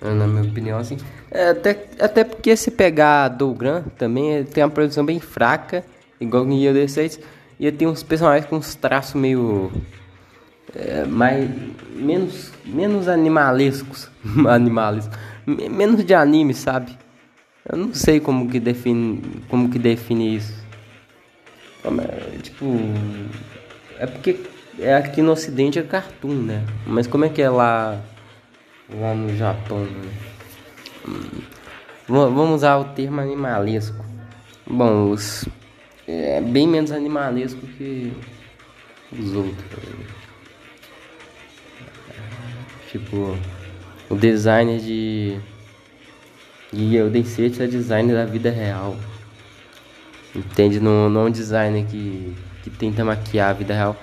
Na 0.00 0.26
minha 0.26 0.42
opinião, 0.42 0.78
assim. 0.78 0.98
É, 1.30 1.50
até, 1.50 1.88
até 1.98 2.24
porque 2.24 2.54
se 2.56 2.70
pegar 2.70 3.28
Dougran 3.28 3.82
também, 3.98 4.44
tem 4.44 4.62
uma 4.62 4.70
produção 4.70 5.04
bem 5.04 5.18
fraca, 5.18 5.84
igual 6.20 6.44
no 6.44 6.54
Year 6.54 6.74
D6, 6.74 7.18
e 7.58 7.70
tem 7.72 7.88
uns 7.88 8.02
personagens 8.02 8.48
com 8.48 8.56
uns 8.56 8.74
traços 8.74 9.14
meio. 9.14 9.72
É, 10.74 11.04
mais. 11.04 11.50
menos. 11.94 12.52
menos 12.64 13.08
animalescos. 13.08 14.10
animalescos. 14.48 15.16
menos 15.46 16.04
de 16.04 16.14
anime, 16.14 16.54
sabe? 16.54 16.96
Eu 17.68 17.78
não 17.78 17.94
sei 17.94 18.20
como 18.20 18.48
que 18.48 18.60
define. 18.60 19.22
como 19.48 19.68
que 19.70 19.78
define 19.78 20.36
isso. 20.36 20.65
Tipo. 22.42 22.64
É 23.98 24.06
porque 24.06 24.40
é 24.78 24.94
aqui 24.94 25.22
no 25.22 25.32
ocidente 25.32 25.78
é 25.78 25.82
cartoon, 25.82 26.34
né? 26.34 26.64
Mas 26.86 27.06
como 27.06 27.24
é 27.24 27.28
que 27.28 27.40
é 27.40 27.48
lá 27.48 28.00
lá 28.92 29.14
no 29.14 29.34
Japão? 29.36 29.84
Né? 29.84 30.10
Hum, 31.08 31.42
vamos 32.08 32.56
usar 32.56 32.76
o 32.76 32.84
termo 32.84 33.20
animalesco. 33.20 34.04
Bom, 34.66 35.10
os 35.10 35.48
é 36.06 36.40
bem 36.40 36.68
menos 36.68 36.92
animalesco 36.92 37.60
que 37.66 38.12
os 39.12 39.32
outros. 39.34 39.84
Tipo, 42.90 43.36
o 44.08 44.14
design 44.14 44.78
de 44.78 45.40
e 46.72 47.00
o 47.00 47.08
Densetsu 47.08 47.62
é 47.62 47.66
design 47.66 48.12
da 48.12 48.24
vida 48.24 48.50
real. 48.50 48.96
Entende? 50.36 50.78
Não, 50.80 51.08
não 51.08 51.22
é 51.22 51.24
um 51.24 51.30
design 51.30 51.84
que, 51.84 52.36
que 52.62 52.70
tenta 52.70 53.04
maquiar 53.04 53.50
a 53.50 53.52
vida 53.54 53.72
real. 53.72 53.96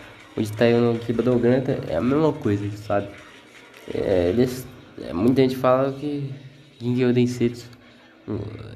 Tá 0.57 0.65
no 0.65 0.97
Kiba 0.97 1.21
do 1.21 1.37
Granta 1.37 1.79
é 1.87 1.95
a 1.95 2.01
mesma 2.01 2.33
coisa, 2.33 2.67
sabe? 2.77 3.07
É, 3.93 4.29
eles, 4.29 4.65
é, 4.99 5.13
muita 5.13 5.43
gente 5.43 5.55
fala 5.55 5.91
que 5.93 6.33
Gingy 6.79 7.13
Densetsu 7.13 7.69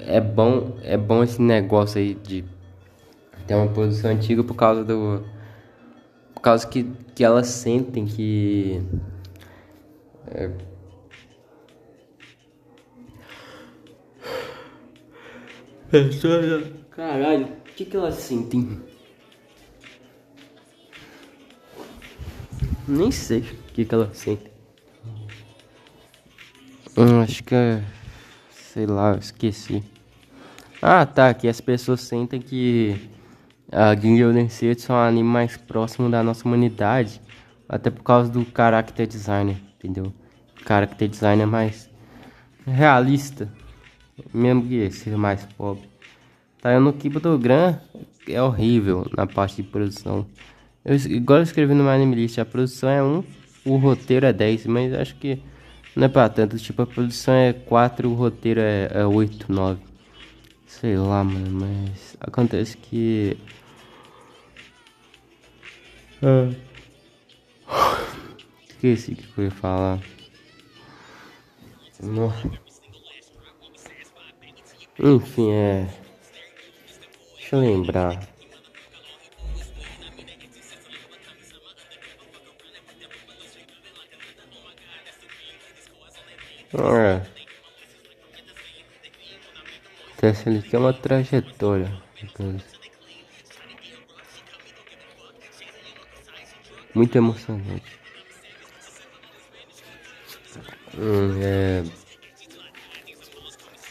é 0.06 0.20
bom, 0.20 0.76
é 0.82 0.96
bom 0.96 1.24
esse 1.24 1.40
negócio 1.42 1.98
aí 1.98 2.14
de 2.14 2.44
ter 3.46 3.54
uma 3.54 3.68
produção 3.68 4.10
antiga 4.10 4.44
por 4.44 4.54
causa 4.54 4.84
do 4.84 5.24
por 6.34 6.40
causa 6.42 6.66
que, 6.68 6.84
que 7.14 7.24
elas 7.24 7.48
sentem 7.48 8.04
que 8.06 8.80
é, 10.26 10.50
Caralho, 16.98 17.44
o 17.44 17.74
que, 17.76 17.84
que 17.84 17.96
elas 17.96 18.16
sentem? 18.16 18.82
Nem 22.88 23.12
sei 23.12 23.38
o 23.38 23.72
que, 23.72 23.84
que 23.84 23.94
ela 23.94 24.12
sente. 24.12 24.50
Hum, 26.96 27.20
acho 27.22 27.44
que 27.44 27.54
é. 27.54 27.84
Sei 28.50 28.84
lá, 28.84 29.16
esqueci. 29.16 29.84
Ah, 30.82 31.06
tá. 31.06 31.32
Que 31.32 31.46
as 31.46 31.60
pessoas 31.60 32.00
sentem 32.00 32.40
que 32.40 33.08
a 33.70 33.94
Gingham 33.94 34.32
Densetsu 34.32 34.90
é 34.90 34.94
um 34.96 34.98
anime 34.98 35.28
mais 35.28 35.56
próximo 35.56 36.10
da 36.10 36.20
nossa 36.24 36.44
humanidade. 36.48 37.20
Até 37.68 37.90
por 37.90 38.02
causa 38.02 38.28
do 38.28 38.44
character 38.44 39.06
design, 39.06 39.56
entendeu? 39.76 40.12
O 40.60 40.66
character 40.66 41.06
design 41.06 41.44
é 41.44 41.46
mais 41.46 41.88
realista. 42.66 43.48
Mesmo 44.34 44.66
que 44.66 44.90
seja 44.90 45.16
mais 45.16 45.46
pobre. 45.56 45.88
Tá, 46.60 46.78
no 46.80 46.92
Kiba 46.92 47.20
do 47.20 47.38
Gran 47.38 47.78
é 48.26 48.42
horrível 48.42 49.06
na 49.16 49.26
parte 49.26 49.62
de 49.62 49.62
produção. 49.62 50.26
Eu, 50.84 50.96
igual 50.96 51.38
eu 51.38 51.42
escrevi 51.44 51.74
no 51.74 51.84
My 51.84 52.14
List, 52.14 52.38
a 52.38 52.44
produção 52.44 52.88
é 52.88 53.02
1, 53.02 53.24
o 53.64 53.76
roteiro 53.76 54.26
é 54.26 54.32
10, 54.32 54.66
mas 54.66 54.92
acho 54.94 55.14
que 55.16 55.40
não 55.94 56.06
é 56.06 56.08
pra 56.08 56.28
tanto. 56.28 56.58
Tipo, 56.58 56.82
a 56.82 56.86
produção 56.86 57.34
é 57.34 57.52
4, 57.52 58.10
o 58.10 58.14
roteiro 58.14 58.60
é, 58.60 58.90
é 58.92 59.06
8, 59.06 59.52
9. 59.52 59.80
Sei 60.66 60.96
lá, 60.96 61.24
mano, 61.24 61.50
mas 61.50 62.16
acontece 62.20 62.76
que. 62.76 63.36
Ah. 66.22 66.50
Esqueci 68.68 69.12
o 69.12 69.16
que 69.16 69.38
eu 69.38 69.44
ia 69.44 69.50
falar. 69.50 69.98
Nossa. 72.02 72.50
Enfim, 75.00 75.50
é. 75.50 76.07
Deixa 77.50 77.56
eu 77.56 77.60
lembrar. 77.60 78.28
É. 86.74 87.22
TSLQ 90.18 90.76
é 90.76 90.78
uma 90.78 90.92
trajetória. 90.92 91.90
Muito 96.94 97.16
emocionante. 97.16 97.98
Hum, 100.98 101.40
é... 101.42 101.82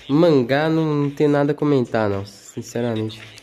Mangá 0.07 0.69
não, 0.69 0.85
não 0.85 1.09
tem 1.09 1.27
nada 1.27 1.53
a 1.53 1.55
comentar, 1.55 2.07
não, 2.07 2.23
sinceramente. 2.23 3.37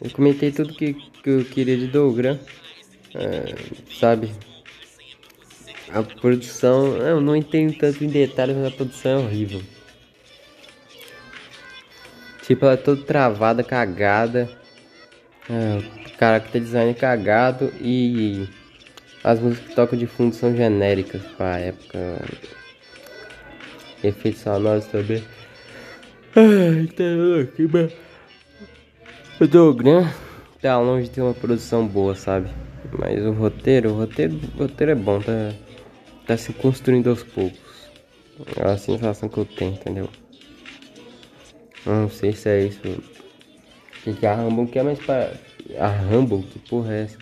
Eu 0.00 0.10
comentei 0.10 0.52
tudo 0.52 0.74
que, 0.74 0.94
que 0.94 1.30
eu 1.30 1.44
queria 1.44 1.76
de 1.76 1.88
Dogram, 1.88 2.38
é, 3.14 3.54
sabe? 3.98 4.30
A 5.90 6.02
produção, 6.02 6.96
eu 6.98 7.20
não 7.20 7.34
entendo 7.34 7.76
tanto 7.76 8.04
em 8.04 8.08
detalhes, 8.08 8.56
mas 8.56 8.66
a 8.66 8.76
produção 8.76 9.12
é 9.12 9.24
horrível. 9.24 9.62
Tipo, 12.42 12.66
ela 12.66 12.74
é 12.74 12.76
toda 12.76 13.02
travada, 13.02 13.64
cagada. 13.64 14.48
É, 15.50 15.82
character 16.18 16.60
design 16.60 16.90
é 16.90 16.94
cagado 16.94 17.72
e 17.80 18.46
as 19.24 19.40
músicas 19.40 19.68
que 19.68 19.74
tocam 19.74 19.98
de 19.98 20.06
fundo 20.06 20.34
são 20.34 20.54
genéricas 20.54 21.22
pra 21.36 21.58
época. 21.58 21.98
Efeitos 24.04 24.42
sonoros 24.42 24.86
também. 24.86 25.24
Ai, 26.36 26.86
tá 26.94 27.04
louco, 27.04 27.76
mano. 27.76 28.07
O 29.40 29.46
Dogram 29.46 30.04
tá 30.60 30.76
longe 30.80 31.04
de 31.04 31.10
ter 31.10 31.22
uma 31.22 31.32
produção 31.32 31.86
boa, 31.86 32.16
sabe? 32.16 32.50
Mas 32.98 33.24
o 33.24 33.30
roteiro, 33.30 33.92
o 33.92 33.94
roteiro, 33.96 34.34
o 34.56 34.62
roteiro 34.62 34.90
é 34.90 34.94
bom, 34.96 35.20
tá, 35.20 35.54
tá 36.26 36.36
se 36.36 36.52
construindo 36.52 37.08
aos 37.08 37.22
poucos. 37.22 37.60
É 38.56 38.68
a 38.68 38.76
sensação 38.76 39.28
que 39.28 39.38
eu 39.38 39.44
tenho, 39.44 39.74
entendeu? 39.74 40.08
Não 41.86 42.10
sei 42.10 42.32
se 42.32 42.48
é 42.48 42.64
isso. 42.64 42.80
Que, 44.02 44.12
que 44.12 44.26
a 44.26 44.34
Rumble 44.34 44.66
quer, 44.66 44.82
mas 44.82 44.98
pra. 44.98 45.32
A 45.78 45.86
Rumble, 45.86 46.42
que 46.42 46.58
porra 46.58 46.94
é 46.94 47.02
essa? 47.02 47.18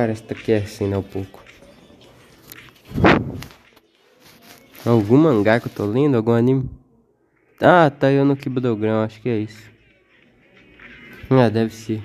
Parece 0.00 0.22
que 0.22 0.52
é 0.52 0.58
assim, 0.58 0.86
né? 0.86 0.96
Um 0.96 1.02
pouco. 1.02 1.42
Algum 4.86 5.16
mangá 5.16 5.58
que 5.58 5.66
eu 5.66 5.72
tô 5.72 5.84
lendo? 5.84 6.16
Algum 6.16 6.30
anime? 6.30 6.70
Ah, 7.60 7.90
tá 7.90 8.08
eu 8.12 8.24
no 8.24 8.36
Kibudogrão, 8.36 9.02
acho 9.02 9.20
que 9.20 9.28
é 9.28 9.38
isso. 9.38 9.68
Ah, 11.28 11.48
deve 11.48 11.74
ser. 11.74 12.00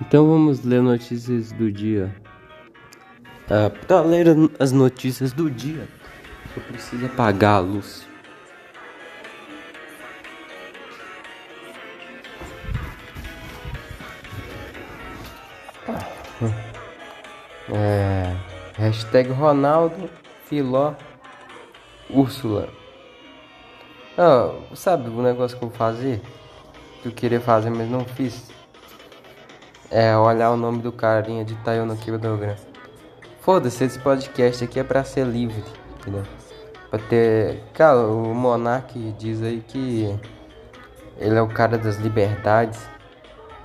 Então 0.00 0.28
vamos 0.28 0.64
ler 0.64 0.82
notícias 0.82 1.50
do 1.50 1.72
dia. 1.72 2.14
Ah, 3.50 3.70
pra 3.88 4.02
ler 4.02 4.28
as 4.60 4.70
notícias 4.70 5.32
do 5.32 5.50
dia, 5.50 5.88
eu 6.56 6.62
preciso 6.62 7.06
apagar 7.06 7.56
a 7.56 7.58
luz. 7.58 8.08
Hashtag 18.90 19.30
Ronaldo 19.30 20.10
Filó 20.46 20.94
Úrsula. 22.10 22.68
Oh, 24.18 24.74
sabe 24.74 25.08
o 25.08 25.22
negócio 25.22 25.56
que 25.56 25.64
eu 25.64 25.68
vou 25.68 25.78
fazer? 25.78 26.20
Que 27.00 27.08
eu 27.08 27.12
queria 27.12 27.40
fazer, 27.40 27.70
mas 27.70 27.88
não 27.88 28.04
fiz. 28.04 28.50
É 29.88 30.16
olhar 30.16 30.50
o 30.50 30.56
nome 30.56 30.82
do 30.82 30.90
carinha 30.90 31.44
de 31.44 31.54
aqui 31.54 32.10
do 32.10 32.56
Foda-se, 33.40 33.84
esse 33.84 33.98
podcast 34.00 34.64
aqui 34.64 34.80
é 34.80 34.84
pra 34.84 35.04
ser 35.04 35.24
livre, 35.24 35.62
entendeu? 36.00 36.24
Pra 36.90 36.98
ter. 36.98 37.62
Cara, 37.72 37.98
o 37.98 38.34
Monark 38.34 39.14
diz 39.16 39.40
aí 39.40 39.60
que 39.60 40.18
ele 41.16 41.36
é 41.36 41.42
o 41.42 41.48
cara 41.48 41.78
das 41.78 41.96
liberdades. 41.96 42.80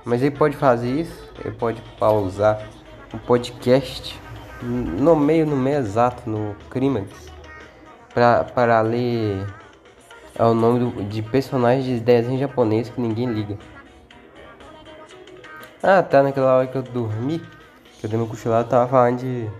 Mas 0.04 0.22
ele 0.22 0.36
pode 0.36 0.56
fazer 0.56 0.88
isso, 0.88 1.28
ele 1.44 1.54
pode 1.56 1.82
pausar 1.98 2.64
o 3.12 3.18
podcast 3.18 4.20
no 4.62 5.16
meio, 5.16 5.46
no 5.46 5.56
meio 5.56 5.78
exato, 5.78 6.28
no 6.28 6.56
clímax, 6.70 7.08
para, 8.54 8.80
ler 8.80 9.46
é 10.38 10.44
o 10.44 10.54
nome 10.54 10.78
do, 10.78 11.04
de 11.04 11.22
personagens 11.22 11.84
de 11.84 12.00
desenho 12.00 12.38
japonês 12.38 12.88
que 12.88 13.00
ninguém 13.00 13.26
liga. 13.32 13.56
Ah, 15.82 16.02
tá 16.02 16.22
naquela 16.22 16.56
hora 16.56 16.66
que 16.66 16.76
eu 16.76 16.82
dormi, 16.82 17.38
que 17.98 18.04
eu 18.04 18.10
dei 18.10 18.18
meu 18.18 18.26
cochilado, 18.26 18.68
tava 18.68 18.88
falando 18.88 19.20
de 19.20 19.50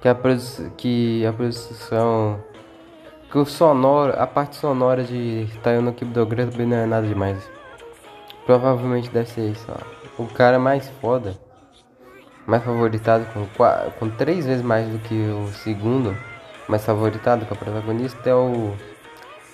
que 0.00 0.08
a, 0.08 0.16
que 0.76 1.26
a 1.26 1.32
produção 1.32 2.42
que 3.30 3.38
o 3.38 3.44
sonoro, 3.44 4.12
a 4.20 4.26
parte 4.26 4.56
sonora 4.56 5.04
de 5.04 5.46
Tayano 5.62 5.92
Kibudogura 5.92 6.46
também 6.46 6.66
não 6.66 6.76
é 6.78 6.86
nada 6.86 7.06
demais. 7.06 7.38
Provavelmente 8.44 9.08
deve 9.10 9.30
ser 9.30 9.50
isso, 9.50 9.66
ó. 9.68 10.22
O 10.22 10.26
cara 10.26 10.58
mais 10.58 10.88
foda, 11.00 11.36
mais 12.46 12.62
favoritado 12.62 13.26
com, 13.32 13.46
com 13.98 14.10
três 14.10 14.46
vezes 14.46 14.62
mais 14.62 14.88
do 14.88 14.98
que 14.98 15.14
o 15.14 15.48
segundo, 15.52 16.16
mais 16.68 16.84
favoritado 16.84 17.44
com 17.46 17.54
a 17.54 17.56
protagonista 17.56 18.30
é 18.30 18.34
o 18.34 18.74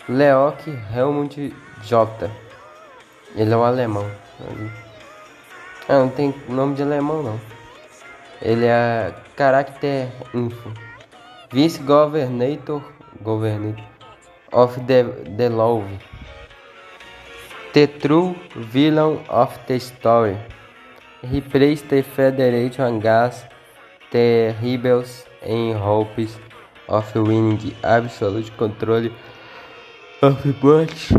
Leok 0.09 0.71
Helmut 0.95 1.55
J. 1.83 2.31
Ele 3.35 3.53
é 3.53 3.57
o 3.57 3.65
alemão. 3.65 4.09
Ah, 5.89 5.99
não 5.99 6.09
tem 6.09 6.35
nome 6.49 6.75
de 6.75 6.83
alemão 6.83 7.23
não. 7.23 7.41
Ele 8.41 8.67
é 8.67 9.15
Character 9.37 10.09
Info. 10.35 10.73
Vice-Governator 11.53 12.83
Governor 13.23 13.75
of 14.53 14.81
the, 14.81 15.05
the 15.37 15.49
Love. 15.49 15.99
The 17.73 17.87
True 17.87 18.35
Villain 18.57 19.21
of 19.29 19.59
the 19.67 19.77
Story. 19.77 20.37
Replace 21.33 21.83
the 21.83 22.03
Federation 22.03 23.01
Gas 23.01 23.45
the 24.11 24.55
Rebels 24.63 25.25
in 25.43 25.77
hopes 25.77 26.39
of 26.89 27.15
winning 27.15 27.75
absolute 27.83 28.57
control 28.57 29.11
of 30.23 30.47
much 30.63 31.13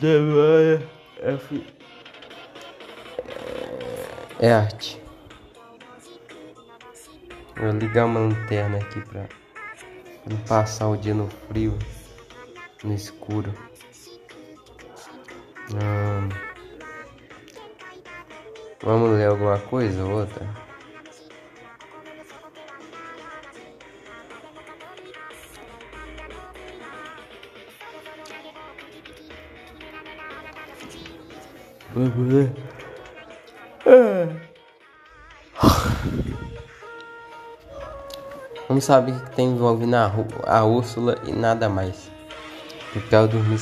the 0.00 0.80
of 1.22 1.64
é 4.38 4.52
arte. 4.52 5.00
Vou 7.56 7.70
ligar 7.70 8.04
uma 8.04 8.20
lanterna 8.20 8.76
aqui 8.76 9.00
pra 9.00 9.26
não 10.26 10.36
passar 10.42 10.88
o 10.88 10.96
dia 10.96 11.14
no 11.14 11.28
frio, 11.48 11.78
no 12.84 12.92
escuro. 12.92 13.54
Hum. 15.72 16.45
Vamos 18.82 19.10
ler 19.16 19.28
alguma 19.28 19.58
coisa 19.58 20.04
ou 20.04 20.20
outra? 20.20 20.46
Vamos 31.94 32.32
ler. 32.32 32.52
Vamos 38.68 38.84
saber 38.84 39.12
o 39.12 39.20
que 39.20 39.30
tem 39.30 39.48
envolvendo 39.48 39.94
a, 39.94 40.12
a 40.46 40.64
Úrsula 40.64 41.16
e 41.24 41.32
nada 41.32 41.68
mais. 41.68 42.10
Porque 42.92 43.14
eu 43.14 43.26
dormi 43.26 43.56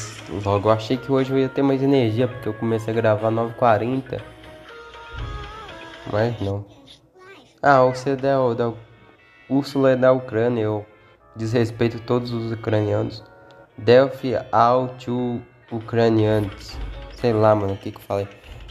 logo. 0.44 0.68
Eu 0.68 0.72
achei 0.72 0.96
que 0.96 1.12
hoje 1.12 1.32
eu 1.32 1.38
ia 1.38 1.48
ter 1.48 1.62
mais 1.62 1.80
energia, 1.80 2.26
porque 2.26 2.48
eu 2.48 2.54
comecei 2.54 2.92
a 2.92 2.96
gravar 2.96 3.30
9h40. 3.30 4.20
Mas 6.14 6.40
não. 6.40 6.64
Ah, 7.60 7.82
você 7.86 8.10
é 8.10 8.16
da, 8.16 8.54
da 8.54 8.72
Úrsula 9.50 9.90
é 9.90 9.96
da 9.96 10.12
Ucrânia. 10.12 10.62
Eu 10.62 10.86
desrespeito 11.34 11.98
todos 11.98 12.32
os 12.32 12.52
ucranianos. 12.52 13.20
Delphi 13.76 14.34
to 15.04 15.42
ucranianos. 15.72 16.76
Sei 17.16 17.32
lá, 17.32 17.52
mano, 17.56 17.72
o 17.72 17.76
que 17.76 17.90
que 17.90 17.96
eu 17.96 18.02
falei. 18.02 18.28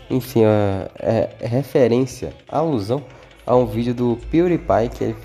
Enfim, 0.09 0.45
é, 0.45 1.35
é, 1.41 1.45
referência, 1.45 2.33
alusão 2.47 3.03
a 3.45 3.53
um 3.53 3.65
vídeo 3.65 3.93
do 3.93 4.17
PewDiePie 4.31 4.89
que 4.97 5.03
ele 5.03 5.15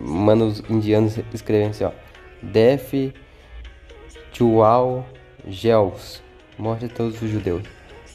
manda 0.00 0.46
os 0.46 0.60
indianos 0.60 1.18
escrevendo 1.34 1.72
assim, 1.72 1.84
ó. 1.84 1.90
Death 2.42 3.12
Chual 4.32 5.04
Gels. 5.46 6.22
Morte 6.56 6.86
a 6.86 6.88
todos 6.88 7.20
os 7.20 7.28
judeus. 7.28 7.64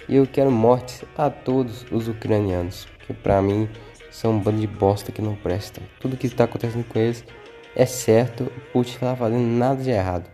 E 0.10 0.15
eu 0.15 0.25
quero 0.25 0.49
morte 0.49 1.05
a 1.15 1.29
todos 1.29 1.86
os 1.91 2.08
ucranianos. 2.08 2.94
Que 3.07 3.13
pra 3.13 3.41
mim 3.41 3.69
são 4.11 4.31
um 4.31 4.39
bando 4.39 4.59
de 4.59 4.67
bosta 4.67 5.11
que 5.11 5.21
não 5.21 5.35
presta. 5.35 5.81
Tudo 5.99 6.17
que 6.17 6.27
está 6.27 6.45
acontecendo 6.45 6.85
com 6.85 6.97
eles 6.97 7.23
é 7.75 7.85
certo, 7.85 8.43
o 8.43 8.71
Putin 8.71 8.97
tá 8.99 9.15
fazendo 9.15 9.45
nada 9.45 9.83
de 9.83 9.89
errado. 9.89 10.29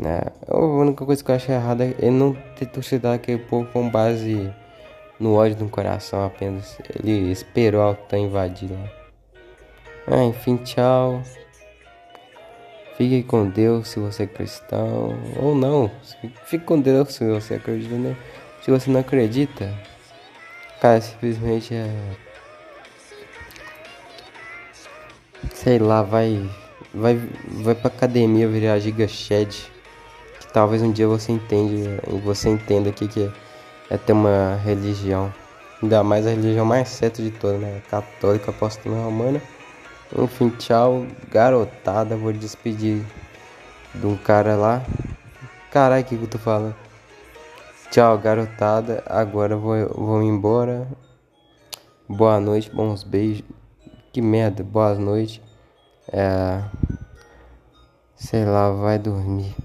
Né? 0.00 0.20
A 0.46 0.56
única 0.56 1.04
coisa 1.04 1.22
que 1.22 1.30
eu 1.30 1.34
acho 1.34 1.50
errada 1.50 1.84
é 1.84 1.94
ele 1.98 2.12
não 2.12 2.32
ter 2.56 2.66
torcido 2.66 3.08
aquele 3.08 3.38
povo 3.38 3.68
com 3.72 3.90
base 3.90 4.50
no 5.18 5.34
ódio 5.34 5.56
do 5.56 5.68
coração 5.68 6.24
apenas. 6.24 6.78
Ele 6.98 7.30
esperou 7.30 7.82
a 7.82 7.90
OTAN 7.90 8.20
invadir 8.20 8.70
lá. 8.70 8.90
Ah, 10.06 10.24
enfim, 10.24 10.56
tchau. 10.56 11.22
Fique 12.96 13.22
com 13.22 13.48
Deus 13.48 13.88
se 13.88 14.00
você 14.00 14.22
é 14.22 14.26
cristão. 14.26 15.18
Ou 15.40 15.54
não. 15.54 15.90
Fique 16.44 16.64
com 16.64 16.80
Deus 16.80 17.14
se 17.14 17.24
você 17.24 17.54
acredita. 17.54 17.94
Né? 17.96 18.16
Se 18.62 18.70
você 18.70 18.90
não 18.90 19.00
acredita, 19.00 19.72
cara, 20.80 21.00
simplesmente 21.00 21.74
é. 21.74 21.90
Sei 25.54 25.78
lá, 25.78 26.02
vai. 26.02 26.50
Vai, 26.92 27.16
vai 27.62 27.74
pra 27.74 27.88
academia 27.88 28.48
virar 28.48 28.78
Giga 28.78 29.06
Shed. 29.06 29.70
Que 30.40 30.52
talvez 30.52 30.82
um 30.82 30.90
dia 30.90 31.06
você 31.06 31.32
entende. 31.32 31.84
Você 32.24 32.48
entenda 32.48 32.90
que, 32.90 33.06
que 33.06 33.30
é 33.90 33.96
ter 33.96 34.12
uma 34.12 34.58
religião. 34.64 35.32
Ainda 35.82 36.02
mais 36.02 36.26
a 36.26 36.30
religião 36.30 36.64
mais 36.64 36.88
certa 36.88 37.22
de 37.22 37.30
todas, 37.30 37.60
né? 37.60 37.82
Católica, 37.90 38.50
apóstola 38.50 38.96
romana. 39.04 39.40
Enfim, 40.18 40.50
tchau, 40.58 41.06
garotada. 41.30 42.16
Vou 42.16 42.32
despedir 42.32 43.04
de 43.94 44.06
um 44.06 44.16
cara 44.16 44.56
lá. 44.56 44.82
Caralho, 45.70 46.02
o 46.02 46.04
que, 46.04 46.16
que 46.16 46.24
eu 46.24 46.28
tô 46.28 46.38
falando? 46.38 46.74
Tchau, 47.90 48.16
garotada. 48.18 49.02
Agora 49.04 49.56
vou, 49.56 49.74
vou 49.88 50.22
embora. 50.22 50.86
Boa 52.08 52.38
noite, 52.38 52.70
bons 52.70 53.02
beijos. 53.02 53.42
Que 54.12 54.22
merda, 54.22 54.62
boa 54.62 54.94
noite. 54.94 55.42
É. 56.12 56.62
Sei 58.14 58.44
lá, 58.44 58.70
vai 58.70 58.96
dormir. 58.96 59.56